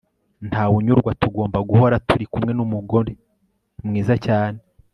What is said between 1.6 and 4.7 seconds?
guhora turi kumwe n'umugore mwiza cyane